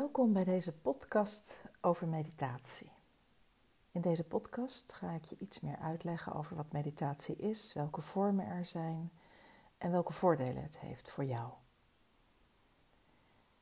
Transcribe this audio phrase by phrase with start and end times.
[0.00, 2.90] Welkom bij deze podcast over meditatie.
[3.92, 8.46] In deze podcast ga ik je iets meer uitleggen over wat meditatie is, welke vormen
[8.46, 9.10] er zijn
[9.78, 11.50] en welke voordelen het heeft voor jou.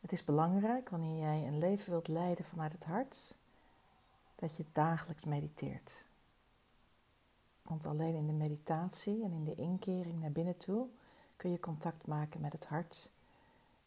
[0.01, 3.35] Het is belangrijk wanneer jij een leven wilt leiden vanuit het hart,
[4.35, 6.09] dat je dagelijks mediteert.
[7.63, 10.87] Want alleen in de meditatie en in de inkering naar binnen toe
[11.37, 13.11] kun je contact maken met het hart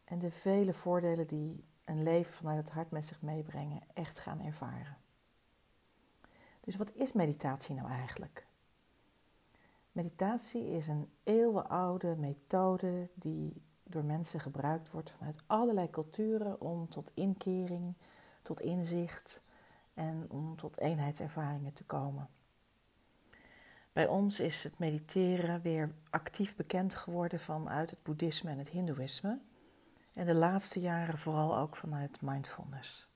[0.03, 4.41] en de vele voordelen die een leven vanuit het hart met zich meebrengen, echt gaan
[4.41, 4.97] ervaren.
[6.59, 8.45] Dus wat is meditatie nou eigenlijk?
[9.91, 17.11] Meditatie is een eeuwenoude methode die door mensen gebruikt wordt vanuit allerlei culturen om tot
[17.13, 17.93] inkering,
[18.41, 19.43] tot inzicht
[19.93, 22.29] en om tot eenheidservaringen te komen.
[23.93, 29.39] Bij ons is het mediteren weer actief bekend geworden vanuit het boeddhisme en het hindoeïsme.
[30.13, 33.09] En de laatste jaren vooral ook vanuit mindfulness.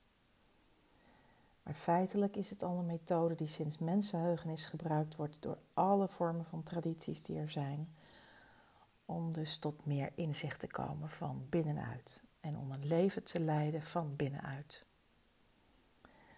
[1.64, 6.46] Maar feitelijk is het al een methode die sinds mensenheugenis gebruikt wordt door alle vormen
[6.46, 7.96] van tradities die er zijn.
[9.06, 13.84] Om dus tot meer inzicht te komen van binnenuit en om een leven te leiden
[13.84, 14.86] van binnenuit.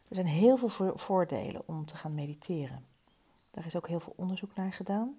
[0.09, 2.85] Er zijn heel veel voordelen om te gaan mediteren.
[3.52, 5.17] Daar is ook heel veel onderzoek naar gedaan.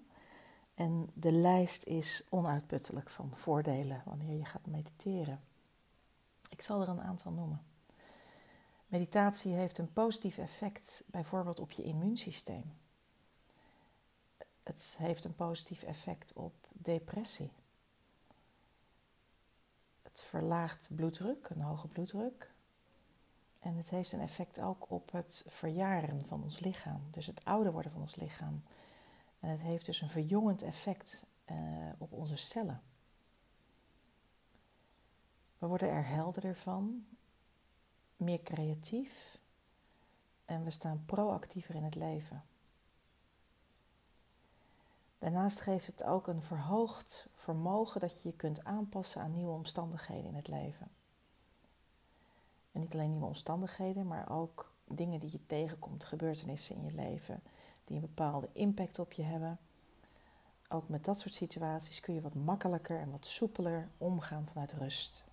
[0.79, 5.41] En de lijst is onuitputtelijk van voordelen wanneer je gaat mediteren.
[6.49, 7.63] Ik zal er een aantal noemen.
[8.87, 12.73] Meditatie heeft een positief effect bijvoorbeeld op je immuunsysteem.
[14.63, 17.51] Het heeft een positief effect op depressie.
[20.01, 22.51] Het verlaagt bloeddruk, een hoge bloeddruk.
[23.59, 27.71] En het heeft een effect ook op het verjaren van ons lichaam, dus het ouder
[27.71, 28.61] worden van ons lichaam.
[29.39, 31.57] En het heeft dus een verjongend effect uh,
[31.97, 32.81] op onze cellen.
[35.57, 37.05] We worden er helderder van,
[38.17, 39.39] meer creatief
[40.45, 42.43] en we staan proactiever in het leven.
[45.17, 50.25] Daarnaast geeft het ook een verhoogd vermogen dat je je kunt aanpassen aan nieuwe omstandigheden
[50.25, 50.91] in het leven.
[52.71, 57.41] En niet alleen nieuwe omstandigheden, maar ook dingen die je tegenkomt, gebeurtenissen in je leven
[57.89, 59.59] die een bepaalde impact op je hebben.
[60.69, 65.25] Ook met dat soort situaties kun je wat makkelijker en wat soepeler omgaan vanuit rust.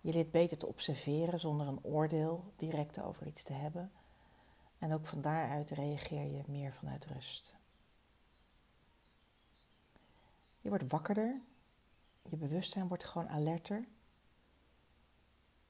[0.00, 3.92] Je leert beter te observeren zonder een oordeel direct over iets te hebben.
[4.78, 7.54] En ook van daaruit reageer je meer vanuit rust.
[10.60, 11.40] Je wordt wakkerder,
[12.28, 13.88] je bewustzijn wordt gewoon alerter.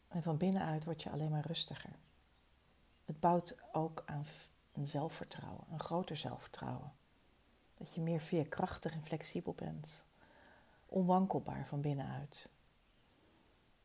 [0.08, 1.92] En van binnenuit word je alleen maar rustiger.
[3.04, 4.24] Het bouwt ook aan
[4.72, 6.92] een zelfvertrouwen, een groter zelfvertrouwen.
[7.76, 10.04] Dat je meer veerkrachtig en flexibel bent.
[10.86, 12.50] Onwankelbaar van binnenuit.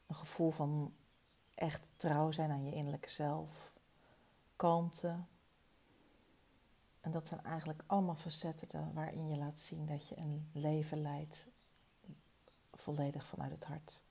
[0.07, 0.93] Een gevoel van
[1.55, 3.73] echt trouw zijn aan je innerlijke zelf.
[4.55, 5.15] Kalmte.
[7.01, 11.47] En dat zijn eigenlijk allemaal facetten waarin je laat zien dat je een leven leidt
[12.73, 14.01] volledig vanuit het hart.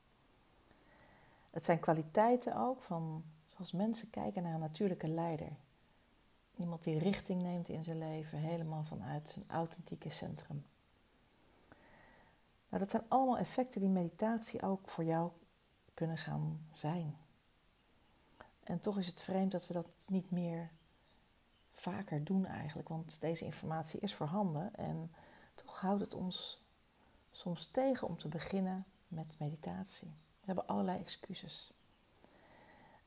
[1.50, 5.52] Het zijn kwaliteiten ook van zoals mensen kijken naar een natuurlijke leider.
[6.56, 10.64] Iemand die richting neemt in zijn leven, helemaal vanuit zijn authentieke centrum.
[12.68, 15.30] Nou, dat zijn allemaal effecten die meditatie ook voor jou
[15.94, 17.16] kunnen gaan zijn.
[18.62, 20.70] En toch is het vreemd dat we dat niet meer
[21.74, 25.12] vaker doen eigenlijk, want deze informatie is voorhanden en
[25.54, 26.62] toch houdt het ons
[27.30, 30.08] soms tegen om te beginnen met meditatie.
[30.08, 31.72] We hebben allerlei excuses.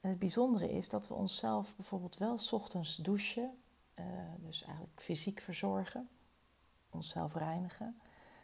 [0.08, 3.58] En het bijzondere is dat we onszelf bijvoorbeeld wel ochtends douchen,
[3.96, 4.06] uh,
[4.38, 6.10] dus eigenlijk fysiek verzorgen,
[6.90, 8.02] onszelf reinigen.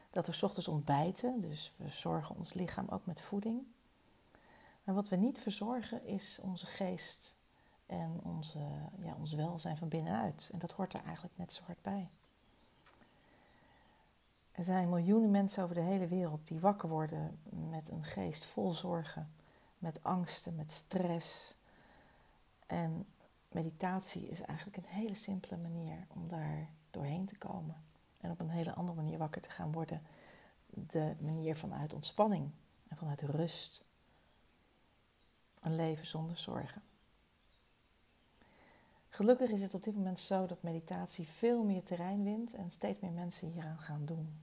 [0.09, 3.62] Dat we ochtends ontbijten, dus we zorgen ons lichaam ook met voeding.
[4.84, 7.35] Maar wat we niet verzorgen is onze geest
[7.85, 8.59] en onze,
[9.00, 10.50] ja, ons welzijn van binnenuit.
[10.53, 12.09] En dat hoort er eigenlijk net zo hard bij.
[14.51, 18.72] Er zijn miljoenen mensen over de hele wereld die wakker worden met een geest vol
[18.72, 19.31] zorgen
[19.83, 21.56] met angsten, met stress.
[22.68, 23.06] En
[23.51, 27.83] meditatie is eigenlijk een hele simpele manier om daar doorheen te komen.
[28.21, 30.01] En op een hele andere manier wakker te gaan worden.
[30.65, 32.51] De manier vanuit ontspanning
[32.88, 33.85] en vanuit rust.
[35.62, 36.81] Een leven zonder zorgen.
[39.09, 43.00] Gelukkig is het op dit moment zo dat meditatie veel meer terrein wint en steeds
[43.00, 44.39] meer mensen hieraan gaan doen.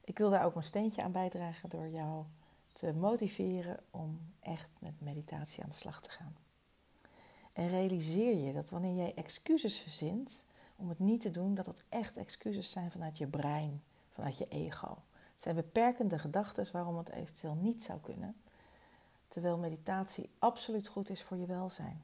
[0.00, 2.24] Ik wil daar ook mijn steentje aan bijdragen door jou
[2.78, 6.36] te motiveren om echt met meditatie aan de slag te gaan.
[7.52, 10.44] En realiseer je dat wanneer jij excuses verzint
[10.76, 13.82] om het niet te doen, dat dat echt excuses zijn vanuit je brein,
[14.12, 14.98] vanuit je ego.
[15.32, 18.36] Het zijn beperkende gedachten waarom het eventueel niet zou kunnen.
[19.28, 22.02] Terwijl meditatie absoluut goed is voor je welzijn.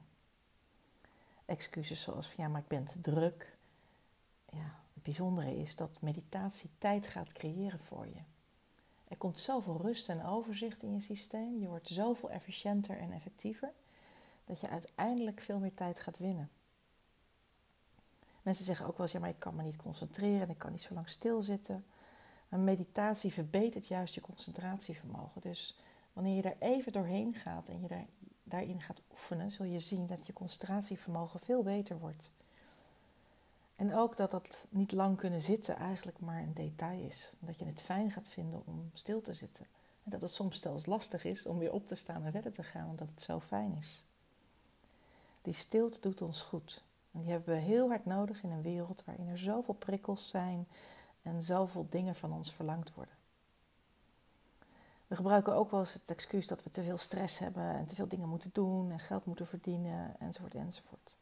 [1.45, 3.57] Excuses zoals van ja, maar ik ben te druk.
[4.49, 8.34] Ja, het bijzondere is dat meditatie tijd gaat creëren voor je.
[9.07, 11.59] Er komt zoveel rust en overzicht in je systeem.
[11.59, 13.71] Je wordt zoveel efficiënter en effectiever.
[14.45, 16.49] Dat je uiteindelijk veel meer tijd gaat winnen.
[18.41, 20.71] Mensen zeggen ook wel eens, ja, maar ik kan me niet concentreren en ik kan
[20.71, 21.85] niet zo lang stilzitten.
[22.49, 25.41] Maar meditatie verbetert juist je concentratievermogen.
[25.41, 25.79] Dus
[26.13, 28.05] wanneer je daar even doorheen gaat en je daar,
[28.43, 32.31] daarin gaat oefenen, zul je zien dat je concentratievermogen veel beter wordt.
[33.75, 37.33] En ook dat dat niet lang kunnen zitten eigenlijk maar een detail is.
[37.39, 39.65] Dat je het fijn gaat vinden om stil te zitten.
[40.03, 42.63] En dat het soms zelfs lastig is om weer op te staan en verder te
[42.63, 44.03] gaan, omdat het zo fijn is.
[45.41, 46.83] Die stilte doet ons goed.
[47.11, 50.67] En die hebben we heel hard nodig in een wereld waarin er zoveel prikkels zijn
[51.21, 53.13] en zoveel dingen van ons verlangd worden.
[55.07, 57.95] We gebruiken ook wel eens het excuus dat we te veel stress hebben en te
[57.95, 61.15] veel dingen moeten doen en geld moeten verdienen enzovoort enzovoort.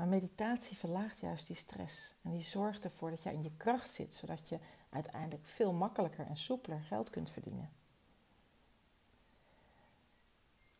[0.00, 3.90] Maar meditatie verlaagt juist die stress en die zorgt ervoor dat jij in je kracht
[3.90, 4.58] zit, zodat je
[4.90, 7.70] uiteindelijk veel makkelijker en soepeler geld kunt verdienen.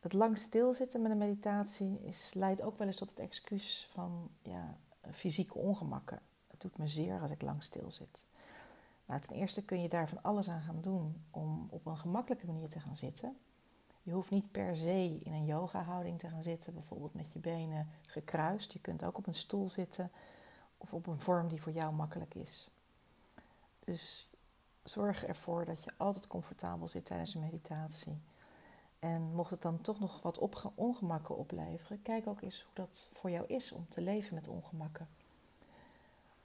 [0.01, 4.31] Het lang stilzitten met een meditatie is, leidt ook wel eens tot het excuus van
[4.43, 4.77] ja,
[5.13, 6.21] fysieke ongemakken.
[6.47, 8.25] Het doet me zeer als ik lang stil zit.
[9.07, 12.47] Nou, ten eerste kun je daar van alles aan gaan doen om op een gemakkelijke
[12.47, 13.37] manier te gaan zitten.
[14.03, 17.89] Je hoeft niet per se in een yoga-houding te gaan zitten, bijvoorbeeld met je benen
[18.07, 18.73] gekruist.
[18.73, 20.11] Je kunt ook op een stoel zitten
[20.79, 22.71] of op een vorm die voor jou makkelijk is.
[23.85, 24.29] Dus
[24.83, 28.21] zorg ervoor dat je altijd comfortabel zit tijdens een meditatie.
[28.99, 30.39] En mocht het dan toch nog wat
[30.75, 35.09] ongemakken opleveren, kijk ook eens hoe dat voor jou is om te leven met ongemakken.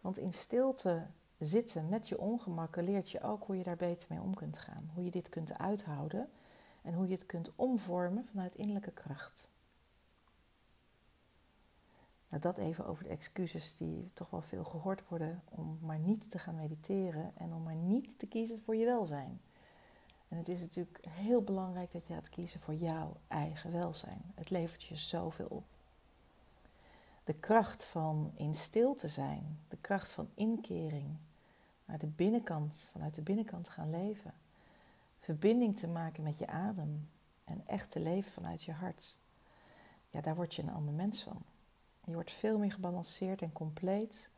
[0.02, 1.08] Want in stilte
[1.40, 4.90] zitten met je ongemakken leert je ook hoe je daar beter mee om kunt gaan.
[4.94, 6.30] Hoe je dit kunt uithouden
[6.86, 9.48] en hoe je het kunt omvormen vanuit innerlijke kracht.
[12.30, 16.32] Nou, dat even over de excuses die toch wel veel gehoord worden om maar niet
[16.32, 19.42] te gaan mediteren en om maar niet te kiezen voor je welzijn.
[20.28, 24.22] En het is natuurlijk heel belangrijk dat je gaat kiezen voor jouw eigen welzijn.
[24.36, 25.66] Het levert je zoveel op.
[27.24, 31.18] De kracht van in stil te zijn, de kracht van inkering,
[31.86, 34.34] naar de binnenkant, vanuit de binnenkant gaan leven.
[35.26, 37.10] Verbinding te maken met je adem
[37.44, 39.20] en echt te leven vanuit je hart.
[40.10, 41.42] Ja, daar word je een ander mens van.
[42.04, 44.32] Je wordt veel meer gebalanceerd en compleet.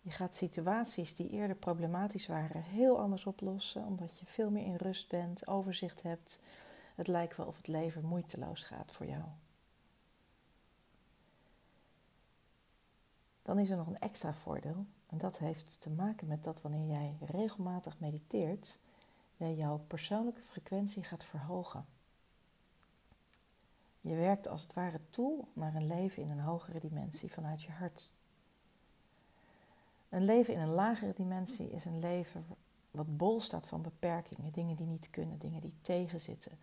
[0.00, 4.74] Je gaat situaties die eerder problematisch waren heel anders oplossen, omdat je veel meer in
[4.74, 6.40] rust bent, overzicht hebt.
[6.94, 9.24] Het lijkt wel of het leven moeiteloos gaat voor jou.
[13.42, 14.86] Dan is er nog een extra voordeel.
[15.08, 18.78] En dat heeft te maken met dat wanneer jij regelmatig mediteert,
[19.40, 21.86] jij jouw persoonlijke frequentie gaat verhogen.
[24.00, 27.70] Je werkt als het ware toe naar een leven in een hogere dimensie vanuit je
[27.70, 28.14] hart.
[30.08, 32.46] Een leven in een lagere dimensie is een leven
[32.90, 36.58] wat bol staat van beperkingen, dingen die niet kunnen, dingen die tegenzitten.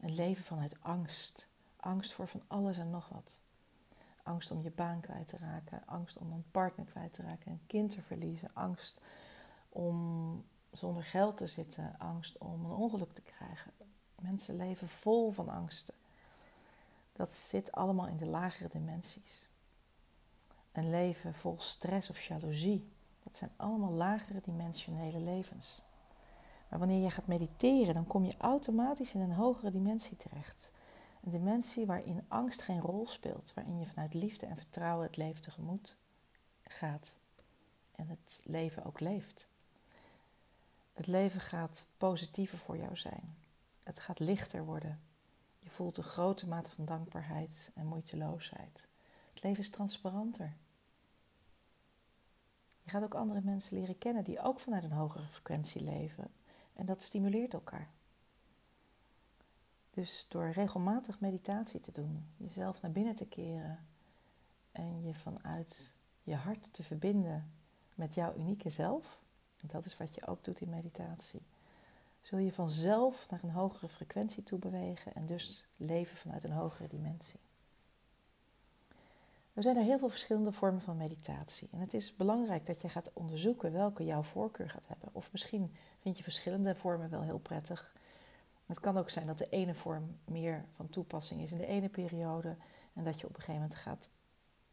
[0.00, 1.48] Een leven vanuit angst.
[1.76, 3.40] Angst voor van alles en nog wat.
[4.22, 7.66] Angst om je baan kwijt te raken, angst om een partner kwijt te raken, een
[7.66, 9.00] kind te verliezen, angst
[9.68, 13.72] om zonder geld te zitten, angst om een ongeluk te krijgen.
[14.20, 15.94] Mensen leven vol van angsten.
[17.12, 19.48] Dat zit allemaal in de lagere dimensies.
[20.72, 22.88] Een leven vol stress of jaloezie,
[23.22, 25.82] dat zijn allemaal lagere dimensionele levens.
[26.68, 30.70] Maar wanneer je gaat mediteren, dan kom je automatisch in een hogere dimensie terecht.
[31.24, 35.42] Een dimensie waarin angst geen rol speelt, waarin je vanuit liefde en vertrouwen het leven
[35.42, 35.96] tegemoet
[36.62, 37.14] gaat
[37.92, 39.48] en het leven ook leeft.
[40.92, 43.34] Het leven gaat positiever voor jou zijn.
[43.82, 45.00] Het gaat lichter worden.
[45.58, 48.86] Je voelt een grote mate van dankbaarheid en moeiteloosheid.
[49.30, 50.56] Het leven is transparanter.
[52.82, 56.30] Je gaat ook andere mensen leren kennen die ook vanuit een hogere frequentie leven.
[56.72, 57.88] En dat stimuleert elkaar.
[59.90, 63.86] Dus door regelmatig meditatie te doen, jezelf naar binnen te keren
[64.72, 67.52] en je vanuit je hart te verbinden
[67.94, 69.20] met jouw unieke zelf,
[69.68, 71.42] dat is wat je ook doet in meditatie,
[72.20, 76.88] zul je vanzelf naar een hogere frequentie toe bewegen en dus leven vanuit een hogere
[76.88, 77.40] dimensie.
[79.52, 81.68] Er zijn er heel veel verschillende vormen van meditatie.
[81.72, 85.08] En het is belangrijk dat je gaat onderzoeken welke jouw voorkeur gaat hebben.
[85.12, 87.94] Of misschien vind je verschillende vormen wel heel prettig.
[88.66, 91.88] Het kan ook zijn dat de ene vorm meer van toepassing is in de ene
[91.88, 92.56] periode
[92.92, 94.08] en dat je op een gegeven moment gaat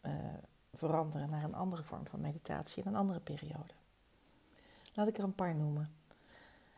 [0.02, 0.14] uh,
[0.74, 3.74] veranderen naar een andere vorm van meditatie in een andere periode.
[4.98, 5.96] Laat ik er een paar noemen.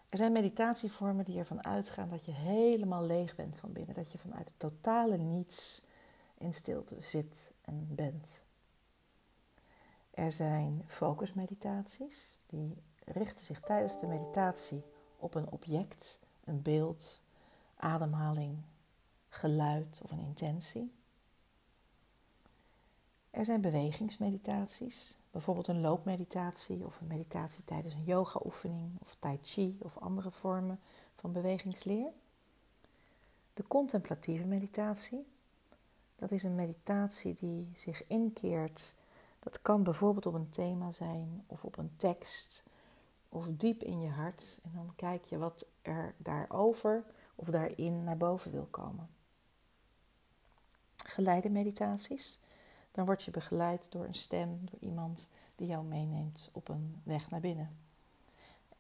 [0.09, 4.17] Er zijn meditatievormen die ervan uitgaan dat je helemaal leeg bent van binnen, dat je
[4.17, 5.85] vanuit het totale niets
[6.38, 8.43] in stilte zit en bent.
[10.09, 14.83] Er zijn focusmeditaties, die richten zich tijdens de meditatie
[15.17, 17.21] op een object, een beeld,
[17.75, 18.57] ademhaling,
[19.29, 20.99] geluid of een intentie.
[23.31, 29.77] Er zijn bewegingsmeditaties, bijvoorbeeld een loopmeditatie of een meditatie tijdens een yoga-oefening of tai chi
[29.81, 30.79] of andere vormen
[31.15, 32.12] van bewegingsleer.
[33.53, 35.27] De contemplatieve meditatie,
[36.15, 38.95] dat is een meditatie die zich inkeert.
[39.39, 42.63] Dat kan bijvoorbeeld op een thema zijn of op een tekst
[43.29, 44.59] of diep in je hart.
[44.63, 47.03] En dan kijk je wat er daarover
[47.36, 49.09] of daarin naar boven wil komen.
[50.95, 52.39] Geleide meditaties.
[52.91, 57.29] Dan word je begeleid door een stem, door iemand die jou meeneemt op een weg
[57.29, 57.77] naar binnen.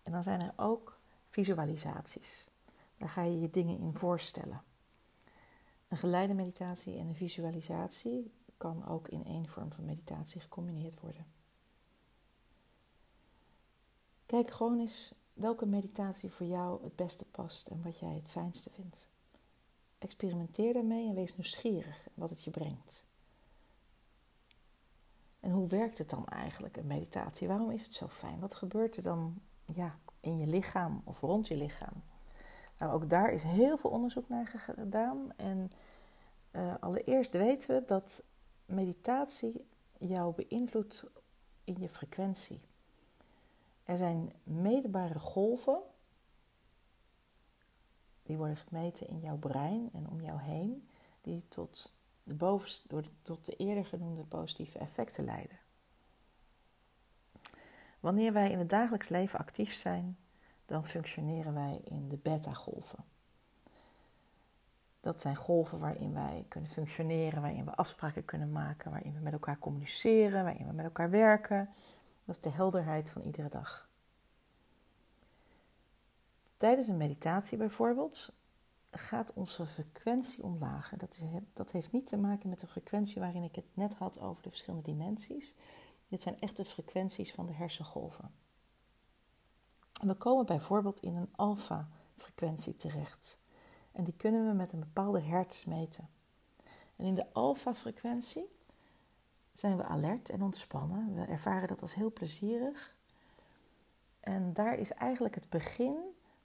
[0.03, 0.99] En dan zijn er ook
[1.29, 2.47] visualisaties.
[2.97, 4.63] Daar ga je je dingen in voorstellen.
[5.87, 11.25] Een geleide meditatie en een visualisatie kan ook in één vorm van meditatie gecombineerd worden.
[14.25, 18.69] Kijk gewoon eens welke meditatie voor jou het beste past en wat jij het fijnste
[18.69, 19.07] vindt.
[19.97, 23.03] Experimenteer daarmee en wees nieuwsgierig wat het je brengt.
[25.39, 27.47] En hoe werkt het dan eigenlijk, een meditatie?
[27.47, 28.39] Waarom is het zo fijn?
[28.39, 32.03] Wat gebeurt er dan ja, in je lichaam of rond je lichaam?
[32.77, 35.31] Nou, ook daar is heel veel onderzoek naar gedaan.
[35.35, 35.71] En
[36.51, 38.23] uh, allereerst weten we dat
[38.65, 39.65] meditatie
[39.97, 41.05] jou beïnvloedt
[41.63, 42.61] in je frequentie.
[43.83, 45.79] Er zijn meetbare golven,
[48.23, 50.89] die worden gemeten in jouw brein en om jou heen,
[51.21, 51.98] die tot
[52.37, 55.59] de, door tot de eerder genoemde positieve effecten leiden.
[57.99, 60.17] Wanneer wij in het dagelijks leven actief zijn,
[60.65, 63.03] dan functioneren wij in de beta-golven.
[64.99, 69.33] Dat zijn golven waarin wij kunnen functioneren, waarin we afspraken kunnen maken, waarin we met
[69.33, 71.69] elkaar communiceren, waarin we met elkaar werken.
[72.25, 73.89] Dat is de helderheid van iedere dag.
[76.57, 78.33] Tijdens een meditatie bijvoorbeeld
[78.91, 80.93] gaat onze frequentie omlaag.
[80.97, 84.19] Dat, is, dat heeft niet te maken met de frequentie waarin ik het net had
[84.19, 85.55] over de verschillende dimensies.
[86.07, 88.31] Dit zijn echte frequenties van de hersengolven.
[90.01, 93.39] En we komen bijvoorbeeld in een alfa-frequentie terecht.
[93.91, 96.09] En die kunnen we met een bepaalde hertz meten.
[96.95, 98.57] En in de alfa-frequentie
[99.53, 101.15] zijn we alert en ontspannen.
[101.15, 102.95] We ervaren dat als heel plezierig.
[104.19, 105.95] En daar is eigenlijk het begin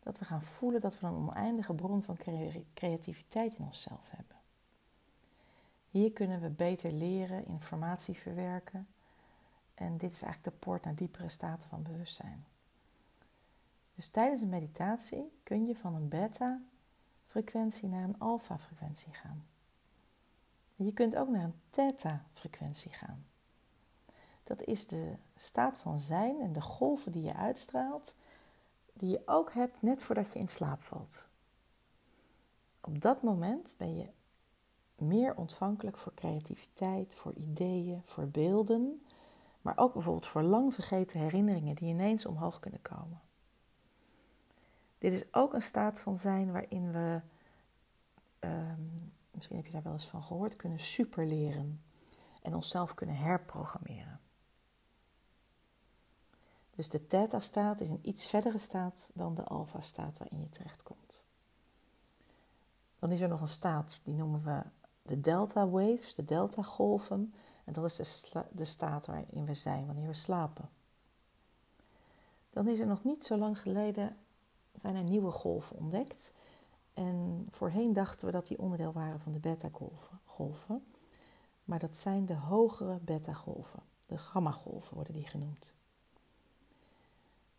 [0.04, 2.18] dat we gaan voelen dat we een oneindige bron van
[2.74, 4.36] creativiteit in onszelf hebben.
[5.90, 8.88] Hier kunnen we beter leren, informatie verwerken.
[9.74, 12.44] En dit is eigenlijk de poort naar diepere staten van bewustzijn.
[13.94, 19.46] Dus tijdens een meditatie kun je van een beta-frequentie naar een alpha-frequentie gaan.
[20.76, 23.26] Je kunt ook naar een theta-frequentie gaan.
[24.42, 28.14] Dat is de staat van zijn en de golven die je uitstraalt
[28.94, 31.28] die je ook hebt net voordat je in slaap valt.
[32.80, 34.08] Op dat moment ben je
[34.94, 39.06] meer ontvankelijk voor creativiteit, voor ideeën, voor beelden,
[39.60, 43.20] maar ook bijvoorbeeld voor lang vergeten herinneringen die ineens omhoog kunnen komen.
[44.98, 47.20] Dit is ook een staat van zijn waarin we,
[48.38, 48.82] ehm,
[49.30, 51.82] misschien heb je daar wel eens van gehoord, kunnen superleren
[52.42, 54.20] en onszelf kunnen herprogrammeren.
[56.74, 61.24] Dus de theta-staat is een iets verdere staat dan de alpha-staat waarin je terechtkomt.
[62.98, 64.62] Dan is er nog een staat, die noemen we
[65.02, 67.34] de delta waves, de delta golven.
[67.64, 70.68] En dat is de, de staat waarin we zijn wanneer we slapen.
[72.50, 74.16] Dan is er nog niet zo lang geleden
[74.74, 76.34] zijn er nieuwe golven ontdekt.
[76.94, 80.20] En voorheen dachten we dat die onderdeel waren van de beta-golven.
[80.24, 80.84] Golven.
[81.64, 83.82] Maar dat zijn de hogere beta-golven.
[84.06, 85.74] De gamma-golven worden die genoemd.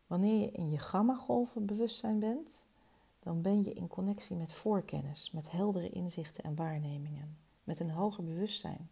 [0.08, 2.66] Wanneer je in je gamma-golven bewustzijn bent,
[3.20, 8.24] dan ben je in connectie met voorkennis, met heldere inzichten en waarnemingen, met een hoger
[8.24, 8.90] bewustzijn.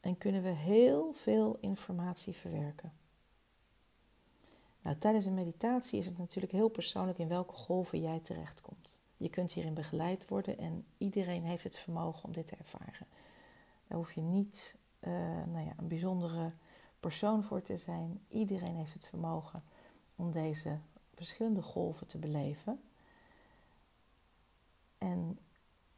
[0.00, 2.92] En kunnen we heel veel informatie verwerken.
[4.82, 9.00] Nou, tijdens een meditatie is het natuurlijk heel persoonlijk in welke golven jij terechtkomt.
[9.16, 13.06] Je kunt hierin begeleid worden en iedereen heeft het vermogen om dit te ervaren.
[13.86, 15.12] Daar hoef je niet uh,
[15.46, 16.52] nou ja, een bijzondere
[17.00, 18.20] persoon voor te zijn.
[18.28, 19.62] Iedereen heeft het vermogen
[20.18, 20.78] om deze
[21.14, 22.82] verschillende golven te beleven.
[24.98, 25.38] En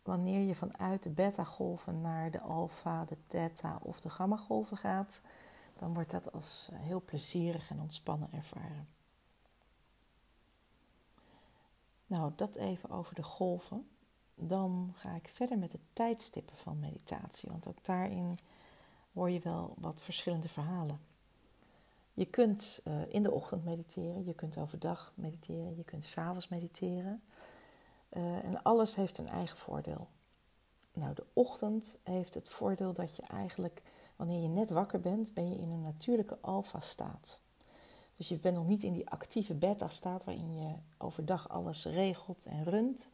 [0.03, 5.21] wanneer je vanuit de beta-golven naar de alfa, de theta of de gamma-golven gaat,
[5.79, 8.89] dan wordt dat als heel plezierig en ontspannen ervaren.
[12.07, 13.89] Nou, dat even over de golven.
[14.35, 18.39] Dan ga ik verder met de tijdstippen van meditatie, want ook daarin
[19.13, 21.01] hoor je wel wat verschillende verhalen.
[22.21, 27.23] Je kunt uh, in de ochtend mediteren, je kunt overdag mediteren, je kunt s'avonds mediteren.
[28.13, 30.09] Uh, en alles heeft een eigen voordeel.
[30.93, 33.83] Nou, de ochtend heeft het voordeel dat je eigenlijk,
[34.17, 37.41] wanneer je net wakker bent, ben je in een natuurlijke alfa-staat.
[38.15, 42.65] Dus je bent nog niet in die actieve beta-staat waarin je overdag alles regelt en
[42.65, 43.09] runt.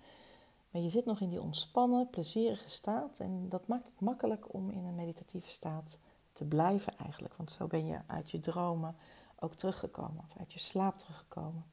[0.71, 3.21] Maar je zit nog in die ontspannen, plezierige staat.
[3.21, 5.99] En dat maakt het makkelijk om in een meditatieve staat
[6.37, 7.35] te blijven eigenlijk.
[7.35, 8.97] Want zo ben je uit je dromen
[9.39, 11.65] ook teruggekomen, of uit je slaap teruggekomen.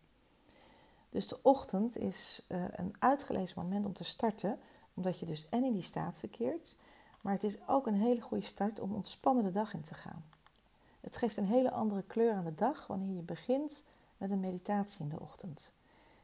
[1.09, 4.59] Dus de ochtend is uh, een uitgelezen moment om te starten,
[4.93, 6.75] omdat je dus en in die staat verkeert,
[7.21, 10.25] maar het is ook een hele goede start om ontspannen de dag in te gaan.
[11.01, 13.83] Het geeft een hele andere kleur aan de dag wanneer je begint
[14.17, 15.71] met een meditatie in de ochtend.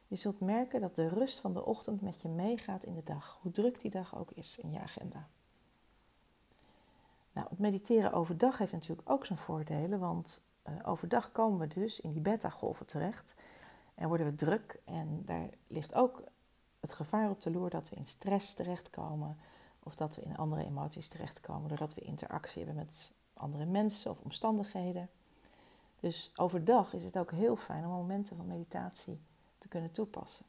[0.06, 3.38] Je zult merken dat de rust van de ochtend met je meegaat in de dag,
[3.42, 5.28] hoe druk die dag ook is in je agenda.
[7.32, 12.00] Nou, het mediteren overdag heeft natuurlijk ook zijn voordelen, want uh, overdag komen we dus
[12.00, 13.34] in die beta-golven terecht
[13.94, 14.80] en worden we druk.
[14.84, 16.22] En daar ligt ook
[16.80, 19.38] het gevaar op de loer dat we in stress terechtkomen
[19.82, 24.20] of dat we in andere emoties terechtkomen doordat we interactie hebben met andere mensen of
[24.20, 25.08] omstandigheden.
[26.00, 29.20] Dus overdag is het ook heel fijn om momenten van meditatie
[29.58, 30.46] te kunnen toepassen.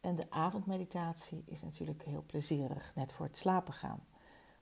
[0.00, 4.00] En de avondmeditatie is natuurlijk heel plezierig, net voor het slapen gaan.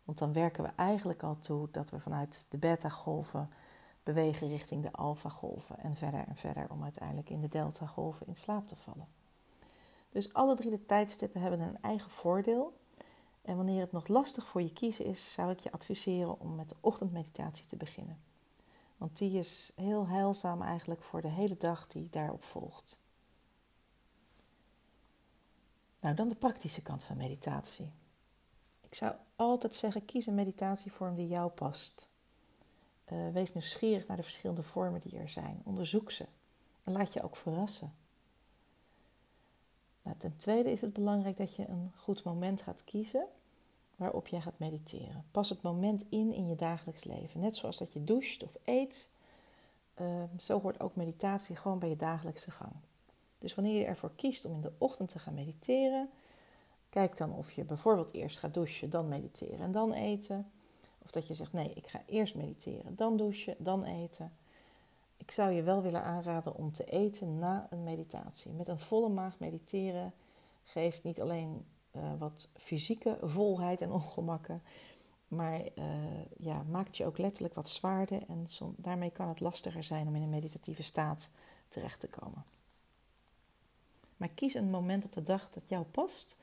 [0.07, 3.51] Want dan werken we eigenlijk al toe dat we vanuit de beta-golven
[4.03, 8.67] bewegen richting de alfa-golven en verder en verder om uiteindelijk in de delta-golven in slaap
[8.67, 9.09] te vallen.
[10.11, 12.77] Dus alle drie de tijdstippen hebben een eigen voordeel.
[13.43, 16.69] En wanneer het nog lastig voor je kiezen is, zou ik je adviseren om met
[16.69, 18.19] de ochtendmeditatie te beginnen.
[18.97, 22.99] Want die is heel heilzaam eigenlijk voor de hele dag die daarop volgt.
[26.01, 27.93] Nou, dan de praktische kant van meditatie.
[28.97, 32.09] Zou altijd zeggen: kies een meditatievorm die jou past.
[33.13, 35.61] Uh, wees nieuwsgierig naar de verschillende vormen die er zijn.
[35.65, 36.27] Onderzoek ze
[36.85, 37.95] en laat je ook verrassen.
[40.03, 43.27] Nou, ten tweede is het belangrijk dat je een goed moment gaat kiezen
[43.97, 45.25] waarop jij gaat mediteren.
[45.31, 47.41] Pas het moment in in je dagelijks leven.
[47.41, 49.09] Net zoals dat je doucht of eet,
[50.01, 52.73] uh, zo hoort ook meditatie gewoon bij je dagelijkse gang.
[53.39, 56.11] Dus wanneer je ervoor kiest om in de ochtend te gaan mediteren,
[56.89, 60.51] kijk dan of je bijvoorbeeld eerst gaat douchen, dan mediteren en dan eten.
[60.99, 64.33] Of dat je zegt, nee, ik ga eerst mediteren, dan douchen, dan eten.
[65.17, 68.53] Ik zou je wel willen aanraden om te eten na een meditatie.
[68.53, 70.13] Met een volle maag mediteren
[70.65, 74.63] geeft niet alleen uh, wat fysieke volheid en ongemakken,
[75.29, 75.85] maar uh,
[76.37, 78.47] ja, maakt je ook letterlijk wat zwaarder en
[78.77, 81.31] daarmee kan het lastiger zijn om in een meditatieve staat
[81.69, 82.45] terecht te komen.
[84.17, 86.37] Maar kies een moment op de dag dat jou past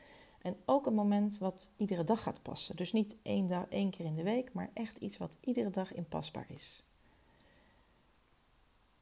[0.43, 2.75] en ook een moment wat iedere dag gaat passen.
[2.75, 5.93] Dus niet één, dag, één keer in de week, maar echt iets wat iedere dag
[5.93, 6.85] inpasbaar is.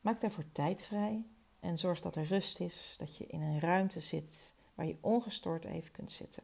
[0.01, 1.25] Maak daarvoor tijd vrij
[1.59, 5.65] en zorg dat er rust is, dat je in een ruimte zit waar je ongestoord
[5.65, 6.43] even kunt zitten.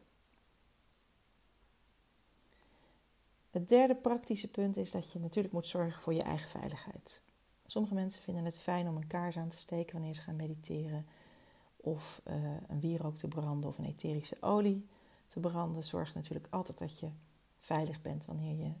[3.50, 7.20] Het derde praktische punt is dat je natuurlijk moet zorgen voor je eigen veiligheid.
[7.66, 11.06] Sommige mensen vinden het fijn om een kaars aan te steken wanneer ze gaan mediteren,
[11.88, 12.34] of uh,
[12.68, 14.86] een wierook te branden of een etherische olie
[15.26, 15.82] te branden.
[15.82, 17.08] Zorg natuurlijk altijd dat je
[17.58, 18.72] veilig bent wanneer je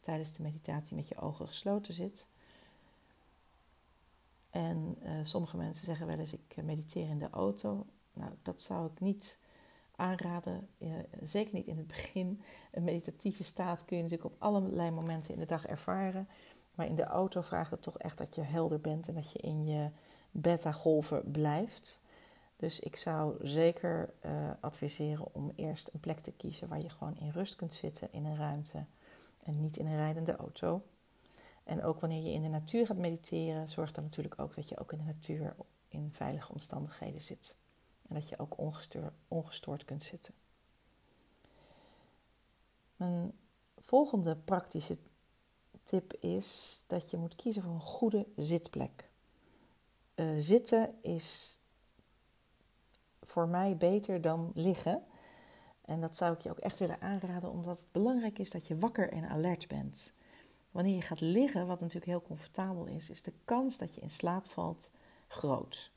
[0.00, 2.26] tijdens de meditatie met je ogen gesloten zit.
[4.50, 7.86] En uh, sommige mensen zeggen wel eens: ik mediteer in de auto.
[8.12, 9.38] Nou, dat zou ik niet
[9.96, 10.68] aanraden.
[11.22, 12.40] zeker niet in het begin.
[12.72, 16.28] Een meditatieve staat kun je natuurlijk op allerlei momenten in de dag ervaren.
[16.74, 19.38] Maar in de auto vraagt het toch echt dat je helder bent en dat je
[19.38, 19.90] in je
[20.30, 22.02] beta-golven blijft.
[22.58, 27.16] Dus ik zou zeker uh, adviseren om eerst een plek te kiezen waar je gewoon
[27.18, 28.84] in rust kunt zitten in een ruimte
[29.42, 30.82] en niet in een rijdende auto.
[31.64, 34.78] En ook wanneer je in de natuur gaat mediteren, zorg dan natuurlijk ook dat je
[34.78, 35.56] ook in de natuur
[35.88, 37.54] in veilige omstandigheden zit.
[38.08, 38.58] En dat je ook
[39.28, 40.34] ongestoord, kunt zitten.
[42.96, 43.32] Mijn
[43.78, 44.98] volgende praktische
[45.82, 49.10] tip is dat je moet kiezen voor een goede zitplek.
[50.14, 51.57] Uh, zitten is
[53.28, 55.02] voor mij beter dan liggen.
[55.84, 58.78] En dat zou ik je ook echt willen aanraden, omdat het belangrijk is dat je
[58.78, 60.12] wakker en alert bent.
[60.70, 64.10] Wanneer je gaat liggen, wat natuurlijk heel comfortabel is, is de kans dat je in
[64.10, 64.90] slaap valt
[65.28, 65.92] groot.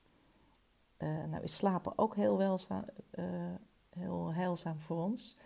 [0.97, 3.25] Uh, nou is slapen ook heel, uh,
[3.89, 5.37] heel heilzaam voor ons.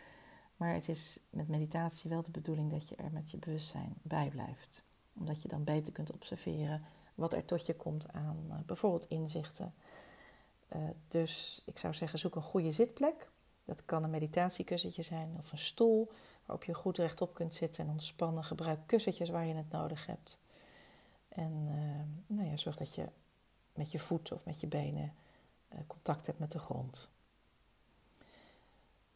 [0.58, 4.30] Maar het is met meditatie wel de bedoeling dat je er met je bewustzijn bij
[4.30, 4.84] blijft.
[5.14, 6.84] Omdat je dan beter kunt observeren
[7.16, 9.74] wat er tot je komt aan uh, bijvoorbeeld inzichten.
[10.70, 13.30] Uh, dus ik zou zeggen, zoek een goede zitplek.
[13.66, 16.12] Dat kan een meditatiekussentje zijn of een stoel
[16.46, 18.44] waarop je goed rechtop kunt zitten en ontspannen.
[18.44, 20.40] Gebruik kussentjes waar je het nodig hebt.
[21.30, 23.06] En uh, nou ja, zorg dat je
[23.74, 25.14] met je voeten of met je benen
[25.74, 27.10] uh, contact hebt met de grond.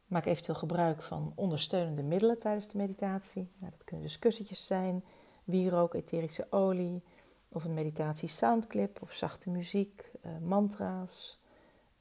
[0.05, 3.51] Maak eventueel gebruik van ondersteunende middelen tijdens de meditatie.
[3.57, 5.03] Nou, dat kunnen dus kussentjes zijn,
[5.43, 7.03] wierook, etherische olie,
[7.49, 10.08] of een meditatie soundclip of zachte muziek,
[10.41, 11.39] mantra's,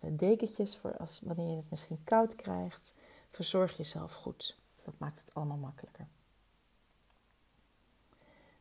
[0.01, 2.95] uh, dekentjes voor als, wanneer je het misschien koud krijgt.
[3.31, 4.59] Verzorg jezelf goed.
[4.83, 6.07] Dat maakt het allemaal makkelijker.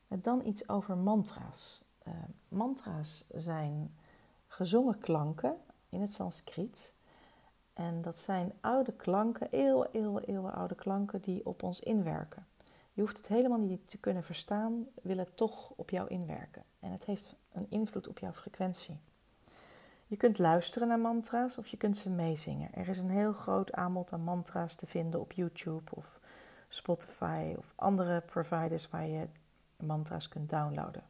[0.08, 1.82] Dan iets over mantra's.
[2.08, 2.14] Uh,
[2.50, 3.96] mantra's zijn
[4.48, 5.58] gezongen klanken
[5.90, 6.94] in het Sanskriet.
[7.74, 12.46] En dat zijn oude klanken, eeuwen, eeuwen, eeuwen oude klanken die op ons inwerken.
[12.94, 16.64] Je hoeft het helemaal niet te kunnen verstaan, wil het toch op jou inwerken.
[16.80, 19.00] En het heeft een invloed op jouw frequentie.
[20.08, 22.74] Je kunt luisteren naar mantra's of je kunt ze meezingen.
[22.74, 26.20] Er is een heel groot aanbod aan mantra's te vinden op YouTube of
[26.68, 29.28] Spotify of andere providers waar je
[29.80, 31.04] mantra's kunt downloaden.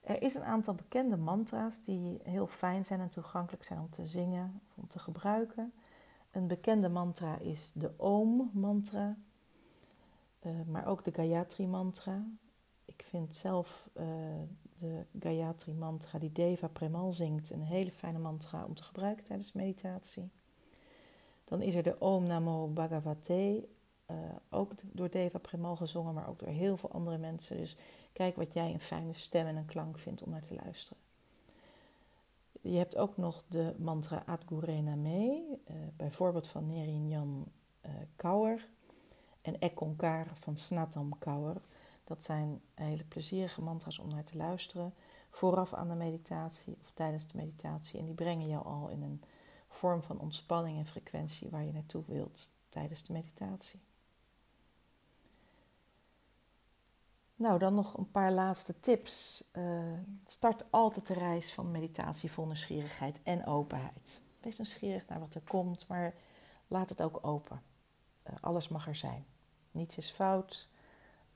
[0.00, 4.06] Er is een aantal bekende mantra's die heel fijn zijn en toegankelijk zijn om te
[4.06, 5.72] zingen of om te gebruiken.
[6.30, 9.16] Een bekende mantra is de Om-mantra,
[10.42, 12.24] uh, maar ook de Gayatri-mantra.
[12.84, 13.88] Ik vind zelf
[14.78, 20.30] de Gayatri-mantra die Deva Premal zingt een hele fijne mantra om te gebruiken tijdens meditatie.
[21.44, 23.68] Dan is er de Om Namo Bhagavate,
[24.10, 24.16] uh,
[24.50, 27.56] ook door Deva Premal gezongen, maar ook door heel veel andere mensen.
[27.56, 27.76] Dus
[28.12, 31.02] kijk wat jij een fijne stem en een klank vindt om naar te luisteren.
[32.60, 37.44] Je hebt ook nog de mantra Adgure Name, uh, bijvoorbeeld van Nerinjan
[37.86, 38.68] uh, Kaur
[39.42, 41.56] en Ekonkar van Snatam Kaur.
[42.06, 44.94] Dat zijn hele plezierige mantra's om naar te luisteren,
[45.30, 47.98] vooraf aan de meditatie of tijdens de meditatie.
[47.98, 49.22] En die brengen jou al in een
[49.68, 53.80] vorm van ontspanning en frequentie waar je naartoe wilt tijdens de meditatie.
[57.36, 59.44] Nou, dan nog een paar laatste tips.
[59.52, 59.92] Uh,
[60.26, 64.20] start altijd de reis van meditatie vol nieuwsgierigheid en openheid.
[64.40, 66.14] Wees nieuwsgierig naar wat er komt, maar
[66.68, 67.62] laat het ook open.
[68.26, 69.26] Uh, alles mag er zijn.
[69.70, 70.68] Niets is fout.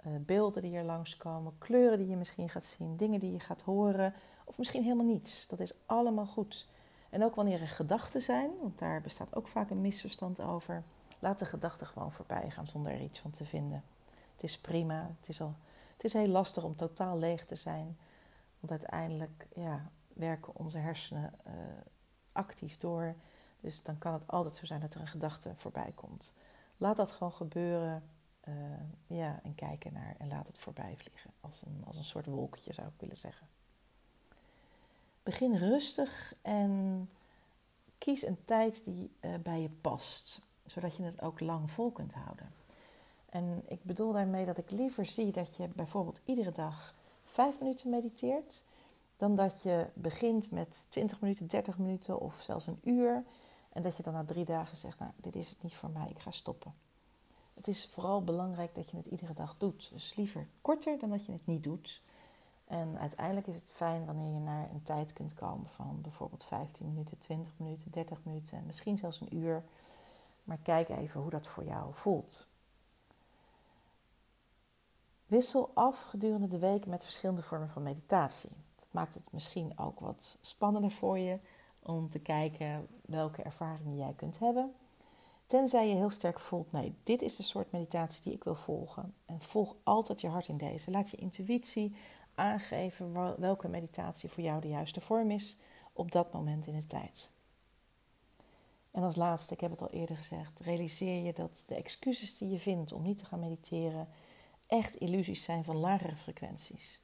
[0.07, 3.63] Uh, beelden die er langskomen, kleuren die je misschien gaat zien, dingen die je gaat
[3.63, 5.47] horen, of misschien helemaal niets.
[5.47, 6.69] Dat is allemaal goed.
[7.11, 10.83] En ook wanneer er gedachten zijn, want daar bestaat ook vaak een misverstand over,
[11.19, 13.85] laat de gedachten gewoon voorbij gaan zonder er iets van te vinden.
[14.35, 15.55] Het is prima, het is al
[16.01, 17.99] het is heel lastig om totaal leeg te zijn.
[18.61, 21.53] Want uiteindelijk ja, werken onze hersenen uh,
[22.33, 23.15] actief door.
[23.61, 26.33] Dus dan kan het altijd zo zijn dat er een gedachte voorbij komt.
[26.77, 28.03] Laat dat gewoon gebeuren.
[28.49, 28.55] Uh,
[29.07, 31.31] ja, en kijken naar en laat het voorbij vliegen.
[31.41, 33.47] Als een, als een soort wolkje zou ik willen zeggen.
[35.23, 37.09] Begin rustig en
[37.99, 40.49] kies een tijd die uh, bij je past.
[40.65, 42.53] Zodat je het ook lang vol kunt houden.
[43.31, 47.91] En ik bedoel daarmee dat ik liever zie dat je bijvoorbeeld iedere dag vijf minuten
[47.91, 48.65] mediteert,
[49.17, 53.25] dan dat je begint met 20 minuten, 30 minuten of zelfs een uur.
[53.73, 56.09] En dat je dan na drie dagen zegt, nou, dit is het niet voor mij,
[56.09, 56.75] ik ga stoppen.
[57.61, 59.91] Het is vooral belangrijk dat je het iedere dag doet.
[59.93, 62.03] Dus liever korter dan dat je het niet doet.
[62.65, 66.87] En uiteindelijk is het fijn wanneer je naar een tijd kunt komen van bijvoorbeeld 15
[66.87, 69.65] minuten, 20 minuten, 30 minuten en misschien zelfs een uur.
[70.45, 72.49] Maar kijk even hoe dat voor jou voelt.
[75.27, 78.51] Wissel af gedurende de week met verschillende vormen van meditatie.
[78.77, 81.39] Dat maakt het misschien ook wat spannender voor je
[81.83, 84.75] om te kijken welke ervaringen jij kunt hebben.
[85.51, 89.15] Tenzij je heel sterk voelt, nee, dit is de soort meditatie die ik wil volgen.
[89.27, 90.91] En volg altijd je hart in deze.
[90.91, 91.95] Laat je intuïtie
[92.35, 95.59] aangeven welke meditatie voor jou de juiste vorm is
[95.93, 97.29] op dat moment in de tijd.
[98.91, 102.51] En als laatste, ik heb het al eerder gezegd, realiseer je dat de excuses die
[102.51, 104.09] je vindt om niet te gaan mediteren
[104.67, 107.01] echt illusies zijn van lagere frequenties.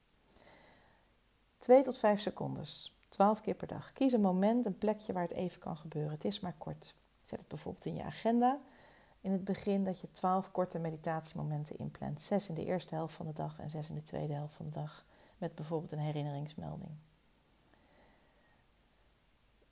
[1.59, 3.92] 2 tot 5 secondes, 12 keer per dag.
[3.92, 6.12] Kies een moment, een plekje waar het even kan gebeuren.
[6.12, 6.94] Het is maar kort.
[7.23, 8.59] Zet het bijvoorbeeld in je agenda.
[9.20, 12.20] In het begin dat je 12 korte meditatiemomenten inplant.
[12.20, 14.66] 6 in de eerste helft van de dag en 6 in de tweede helft van
[14.66, 15.05] de dag.
[15.38, 16.92] Met bijvoorbeeld een herinneringsmelding.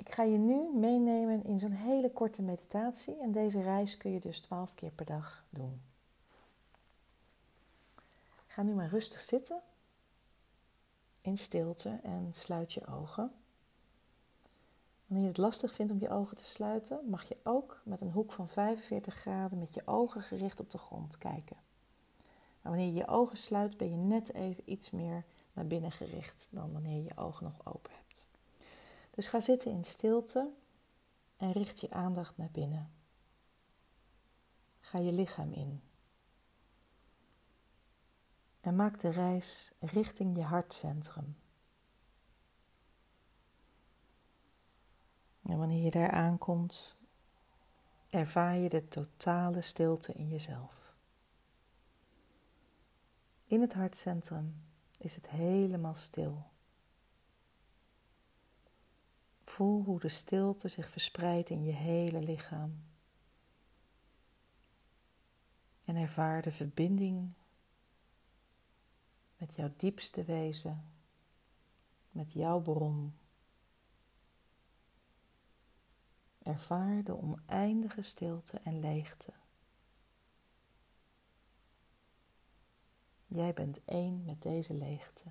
[0.04, 3.16] Ik ga je nu meenemen in zo'n hele korte meditatie.
[3.20, 5.80] En deze reis kun je dus 12 keer per dag doen.
[8.46, 9.60] Ga nu maar rustig zitten
[11.20, 13.32] in stilte en sluit je ogen.
[15.06, 18.12] Wanneer je het lastig vindt om je ogen te sluiten, mag je ook met een
[18.12, 21.56] hoek van 45 graden met je ogen gericht op de grond kijken.
[22.62, 26.48] Maar wanneer je je ogen sluit, ben je net even iets meer naar binnen gericht
[26.50, 28.01] dan wanneer je je ogen nog open hebt.
[29.12, 30.52] Dus ga zitten in stilte
[31.36, 32.92] en richt je aandacht naar binnen.
[34.80, 35.82] Ga je lichaam in.
[38.60, 41.36] En maak de reis richting je hartcentrum.
[45.42, 46.96] En wanneer je daar aankomt,
[48.10, 50.94] ervaar je de totale stilte in jezelf.
[53.46, 54.62] In het hartcentrum
[54.98, 56.51] is het helemaal stil.
[59.52, 62.84] Voel hoe de stilte zich verspreidt in je hele lichaam.
[65.84, 67.32] En ervaar de verbinding
[69.36, 70.92] met jouw diepste wezen,
[72.10, 73.14] met jouw bron.
[76.38, 79.32] Ervaar de oneindige stilte en leegte.
[83.26, 85.30] Jij bent één met deze leegte.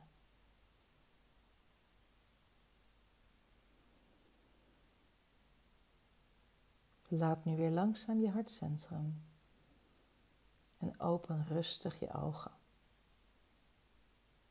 [7.14, 9.24] Laat nu weer langzaam je hartcentrum
[10.78, 12.52] en open rustig je ogen.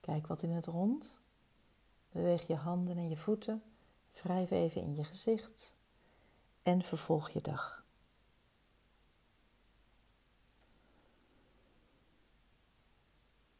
[0.01, 1.21] Kijk wat in het rond.
[2.11, 3.63] Beweeg je handen en je voeten.
[4.23, 5.75] Wrijf even in je gezicht.
[6.63, 7.85] En vervolg je dag.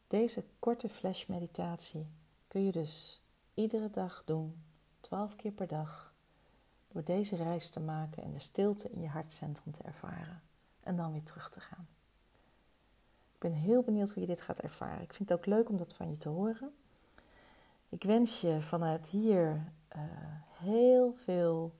[0.07, 2.07] Deze korte flash meditatie
[2.47, 4.63] kun je dus iedere dag doen,
[4.99, 6.10] 12 keer per dag,
[6.93, 10.41] door deze reis te maken en de stilte in je hartcentrum te ervaren
[10.83, 11.87] en dan weer terug te gaan.
[13.33, 15.01] Ik ben heel benieuwd hoe je dit gaat ervaren.
[15.01, 16.73] Ik vind het ook leuk om dat van je te horen.
[17.89, 20.01] Ik wens je vanuit hier uh,
[20.57, 21.73] heel veel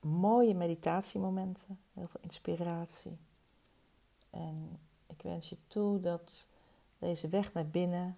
[0.00, 3.18] mooie meditatiemomenten, heel veel inspiratie.
[4.30, 6.48] En ik wens je toe dat
[6.98, 8.16] deze weg naar binnen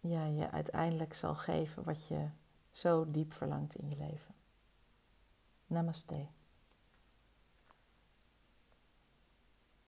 [0.00, 2.28] ja, je uiteindelijk zal geven wat je
[2.72, 4.34] zo diep verlangt in je leven.
[5.72, 6.28] Namaste.